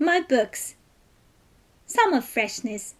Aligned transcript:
my 0.00 0.18
books. 0.18 0.76
Summer 1.84 2.22
freshness. 2.22 2.94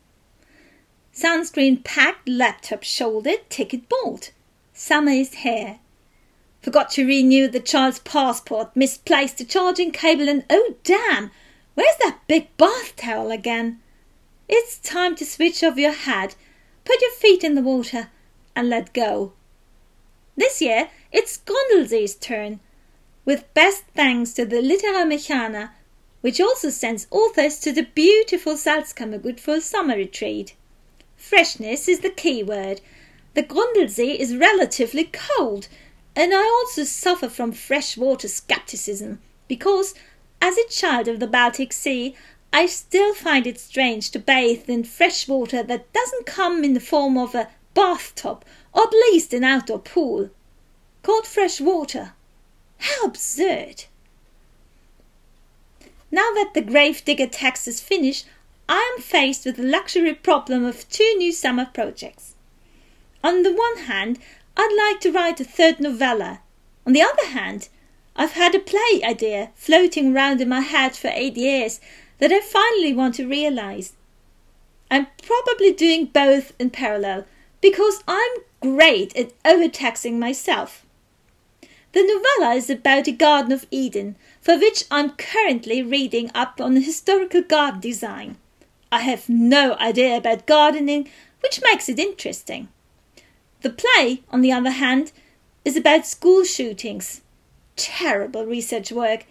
Sunscreen 1.15 1.83
packed, 1.83 2.29
laptop 2.29 2.83
shouldered, 2.83 3.49
ticket 3.49 3.89
bought. 3.89 4.33
Summer 4.75 5.13
is 5.13 5.33
here. 5.35 5.79
Forgot 6.61 6.91
to 6.91 7.07
renew 7.07 7.49
the 7.49 7.59
child's 7.59 8.01
passport, 8.01 8.77
misplaced 8.77 9.39
the 9.39 9.47
charging 9.47 9.93
cable, 9.93 10.29
and 10.29 10.45
oh 10.51 10.75
damn, 10.85 11.31
where's 11.75 11.97
that 12.01 12.19
big 12.29 12.55
bath 12.59 12.95
towel 12.97 13.31
again? 13.31 13.81
It's 14.47 14.79
time 14.79 15.17
to 15.17 15.25
switch 15.25 15.65
off 15.65 15.79
your 15.79 15.93
head, 15.93 16.35
put 16.85 17.01
your 17.01 17.13
feet 17.13 17.43
in 17.43 17.55
the 17.55 17.63
water, 17.63 18.11
and 18.55 18.69
let 18.69 18.93
go. 18.93 19.33
This 20.37 20.61
year 20.61 20.91
it's 21.13 21.39
Grundlsee's 21.47 22.15
turn, 22.15 22.61
with 23.25 23.53
best 23.55 23.85
thanks 23.95 24.35
to 24.35 24.45
the 24.45 24.61
Litera 24.61 25.07
which 26.21 26.41
also 26.41 26.71
sends 26.71 27.07
authors 27.11 27.59
to 27.61 27.73
the 27.73 27.83
beautiful 27.95 28.55
Salzkammergut 28.55 29.41
for 29.41 29.55
a 29.55 29.61
summer 29.61 29.97
retreat. 29.97 30.55
Freshness 31.17 31.89
is 31.89 32.01
the 32.01 32.11
key 32.11 32.43
word. 32.43 32.81
The 33.35 33.43
Grundlsee 33.43 34.19
is 34.19 34.37
relatively 34.37 35.11
cold, 35.13 35.69
and 36.17 36.35
I 36.35 36.43
also 36.43 36.85
suffer 36.85 37.29
from 37.29 37.53
freshwater 37.53 38.29
skepticism 38.29 39.21
because, 39.49 39.95
as 40.43 40.59
a 40.59 40.69
child 40.69 41.09
of 41.09 41.21
the 41.21 41.27
Baltic 41.27 41.73
Sea, 41.73 42.15
I 42.53 42.67
still 42.67 43.15
find 43.15 43.47
it 43.47 43.61
strange 43.61 44.11
to 44.11 44.19
bathe 44.19 44.69
in 44.69 44.85
fresh 44.85 45.29
water 45.29 45.63
that 45.63 45.93
doesn't 45.93 46.27
come 46.27 46.65
in 46.65 46.75
the 46.75 46.81
form 46.81 47.17
of 47.17 47.35
a 47.35 47.49
bathtub 47.75 48.45
or 48.73 48.83
at 48.83 48.93
least 48.93 49.33
an 49.33 49.45
outdoor 49.45 49.79
pool. 49.79 50.31
Called 51.03 51.27
fresh 51.27 51.61
water. 51.61 52.13
How 52.79 53.05
absurd! 53.05 53.85
Now 56.11 56.33
that 56.35 56.53
the 56.55 56.63
Gravedigger 56.63 57.29
text 57.29 57.69
is 57.69 57.81
finished, 57.81 58.27
I 58.69 58.95
am 58.97 59.03
faced 59.03 59.45
with 59.45 59.57
the 59.57 59.63
luxury 59.63 60.15
problem 60.15 60.65
of 60.65 60.89
two 60.89 61.15
new 61.17 61.33
summer 61.33 61.67
projects. 61.67 62.35
On 63.23 63.43
the 63.43 63.53
one 63.53 63.85
hand, 63.85 64.19
I'd 64.57 64.91
like 64.93 65.01
to 65.03 65.13
write 65.13 65.41
a 65.41 65.45
third 65.45 65.81
novella. 65.81 66.41
On 66.87 66.93
the 66.93 67.03
other 67.03 67.27
hand, 67.27 67.69
I've 68.17 68.33
had 68.33 68.55
a 68.55 68.61
play 68.61 69.03
idea 69.05 69.51
floating 69.55 70.15
around 70.15 70.41
in 70.41 70.49
my 70.49 70.61
head 70.61 70.97
for 70.97 71.11
eight 71.15 71.37
years 71.37 71.81
that 72.19 72.33
I 72.33 72.41
finally 72.41 72.93
want 72.93 73.15
to 73.17 73.29
realize. 73.29 73.93
I'm 74.91 75.07
probably 75.23 75.73
doing 75.73 76.07
both 76.07 76.53
in 76.59 76.71
parallel 76.71 77.27
because 77.61 78.03
I'm 78.09 78.31
great 78.61 79.17
at 79.17 79.33
overtaxing 79.45 80.19
myself. 80.19 80.85
The 81.93 82.03
novella 82.03 82.55
is 82.55 82.71
about 82.71 83.05
the 83.05 83.13
Garden 83.13 83.53
of 83.53 83.67
Eden, 83.71 84.17
for 84.41 84.57
which 84.57 84.85
I'm 84.91 85.11
currently 85.11 85.83
reading 85.83 86.31
up 86.35 86.61
on 86.61 86.77
historical 86.77 87.43
garden 87.43 87.81
design. 87.81 88.37
I 88.93 89.01
have 89.01 89.29
no 89.29 89.75
idea 89.75 90.17
about 90.17 90.47
gardening, 90.47 91.09
which 91.41 91.61
makes 91.63 91.89
it 91.89 91.99
interesting. 91.99 92.69
The 93.63 93.71
play, 93.71 94.23
on 94.31 94.41
the 94.41 94.53
other 94.53 94.71
hand, 94.71 95.13
is 95.65 95.77
about 95.77 96.07
school 96.07 96.45
shootings. 96.45 97.23
Terrible 97.77 98.47
research 98.47 98.93
work, 98.93 99.27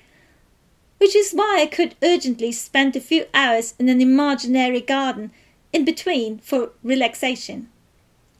which 0.97 1.15
is 1.15 1.31
why 1.31 1.59
I 1.61 1.65
could 1.65 1.95
urgently 2.03 2.51
spend 2.51 2.95
a 2.95 3.01
few 3.01 3.25
hours 3.33 3.73
in 3.79 3.87
an 3.87 4.01
imaginary 4.01 4.81
garden 4.81 5.31
in 5.71 5.85
between 5.85 6.39
for 6.39 6.71
relaxation. 6.83 7.69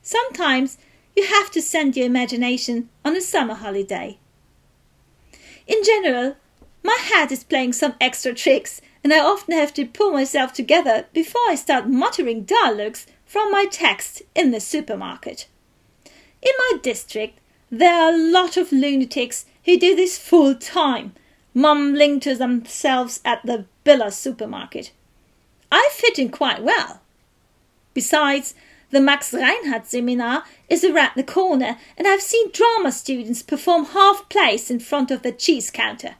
Sometimes 0.01 0.77
you 1.15 1.25
have 1.25 1.51
to 1.51 1.61
send 1.61 1.95
your 1.95 2.05
imagination 2.05 2.89
on 3.03 3.15
a 3.15 3.21
summer 3.21 3.55
holiday. 3.55 4.17
In 5.67 5.83
general, 5.83 6.35
my 6.83 6.97
head 7.01 7.31
is 7.31 7.43
playing 7.43 7.73
some 7.73 7.95
extra 7.99 8.33
tricks, 8.33 8.81
and 9.03 9.13
I 9.13 9.19
often 9.19 9.53
have 9.53 9.73
to 9.75 9.85
pull 9.85 10.11
myself 10.11 10.53
together 10.53 11.05
before 11.13 11.41
I 11.47 11.55
start 11.55 11.89
muttering 11.89 12.43
dialogues 12.43 13.05
from 13.25 13.51
my 13.51 13.65
text 13.65 14.21
in 14.33 14.51
the 14.51 14.59
supermarket. 14.59 15.47
In 16.41 16.53
my 16.57 16.79
district, 16.81 17.39
there 17.69 17.93
are 17.93 18.13
a 18.13 18.17
lot 18.17 18.57
of 18.57 18.71
lunatics 18.71 19.45
who 19.65 19.77
do 19.77 19.95
this 19.95 20.17
full 20.17 20.55
time, 20.55 21.13
mumbling 21.53 22.19
to 22.21 22.35
themselves 22.35 23.19
at 23.23 23.45
the 23.45 23.65
Billa 23.85 24.11
supermarket. 24.11 24.91
I 25.71 25.89
fit 25.91 26.17
in 26.17 26.29
quite 26.29 26.63
well. 26.63 27.01
Besides, 27.93 28.55
the 28.91 28.99
Max 28.99 29.33
Reinhardt 29.33 29.87
seminar 29.87 30.43
is 30.67 30.83
around 30.83 31.11
the 31.15 31.23
corner, 31.23 31.77
and 31.97 32.07
I've 32.07 32.21
seen 32.21 32.51
drama 32.51 32.91
students 32.91 33.43
perform 33.43 33.85
half 33.85 34.27
plays 34.29 34.71
in 34.71 34.79
front 34.79 35.11
of 35.11 35.21
the 35.21 35.31
cheese 35.31 35.69
counter. 35.69 36.15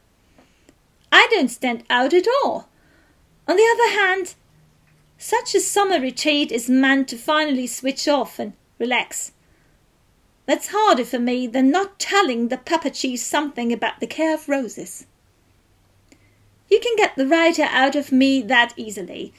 I 1.12 1.28
don't 1.32 1.50
stand 1.50 1.84
out 1.90 2.14
at 2.14 2.28
all. 2.44 2.70
On 3.48 3.56
the 3.56 3.76
other 3.76 4.00
hand, 4.00 4.36
such 5.18 5.56
a 5.56 5.60
summer 5.60 6.00
retreat 6.00 6.52
is 6.52 6.70
meant 6.70 7.08
to 7.10 7.18
finally 7.18 7.68
switch 7.68 8.08
off 8.08 8.38
and 8.38 8.54
relax. 8.78 9.32
That's 10.46 10.70
harder 10.70 11.06
for 11.06 11.20
me 11.20 11.48
than 11.48 11.72
not 11.72 12.00
telling 12.00 12.48
the 12.48 12.58
pepper 12.58 12.90
cheese 12.90 13.26
something 13.26 13.74
about 13.74 14.00
the 14.00 14.08
care 14.08 14.34
of 14.34 14.48
roses. 14.48 15.06
You 16.70 16.80
can 16.80 16.96
get 16.96 17.16
the 17.16 17.28
writer 17.28 17.68
out 17.70 17.96
of 17.96 18.12
me 18.12 18.42
that 18.44 18.74
easily. 18.78 19.34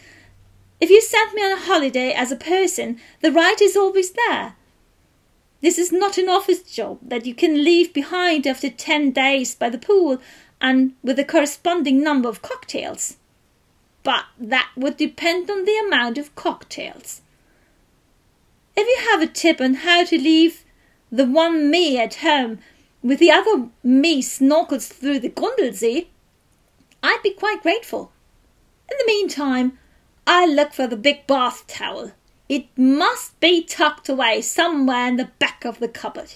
If 0.81 0.89
you 0.89 1.01
send 1.03 1.35
me 1.35 1.43
on 1.43 1.53
a 1.53 1.61
holiday 1.61 2.13
as 2.13 2.33
a 2.33 2.37
person, 2.37 2.99
the 3.21 3.31
right 3.31 3.61
is 3.61 3.77
always 3.77 4.13
there. 4.13 4.57
This 5.61 5.79
is 5.79 5.93
not 5.93 6.17
an 6.17 6.29
office 6.29 6.63
job 6.63 6.99
that 7.03 7.27
you 7.27 7.35
can 7.35 7.63
leave 7.63 7.93
behind 7.93 8.47
after 8.47 8.71
ten 8.71 9.11
days 9.11 9.55
by 9.55 9.69
the 9.69 9.79
pool 9.79 10.19
and 10.61 10.95
with 11.03 11.19
a 11.19 11.25
corresponding 11.25 12.03
number 12.03 12.31
of 12.31 12.41
cocktails. 12.41 13.19
But 14.03 14.25
that 14.39 14.71
would 14.75 14.97
depend 14.97 15.51
on 15.51 15.67
the 15.67 15.77
amount 15.87 16.17
of 16.17 16.35
cocktails. 16.35 17.21
If 18.75 18.87
you 18.87 19.11
have 19.11 19.21
a 19.21 19.31
tip 19.31 19.61
on 19.61 19.75
how 19.75 20.05
to 20.05 20.17
leave 20.17 20.65
the 21.13 21.27
one 21.27 21.71
me 21.71 21.99
at 21.99 22.17
home 22.17 22.61
with 23.03 23.19
the 23.19 23.31
other 23.31 23.69
me 23.83 24.23
snorkels 24.23 24.91
through 24.91 25.19
the 25.19 25.29
Grundlsee, 25.29 26.07
I'd 27.03 27.23
be 27.23 27.33
quite 27.33 27.63
grateful. 27.63 28.13
In 28.91 28.97
the 28.99 29.07
meantime, 29.07 29.79
I 30.27 30.47
look 30.47 30.73
for 30.73 30.87
the 30.87 30.97
big 30.97 31.27
bath 31.27 31.67
towel. 31.67 32.13
It 32.49 32.67
must 32.77 33.39
be 33.41 33.63
tucked 33.63 34.09
away 34.09 34.43
somewhere 34.43 35.09
in 35.09 35.17
the 35.17 35.31
back 35.39 35.65
of 35.65 35.79
the 35.79 35.89
cupboard. 35.89 36.35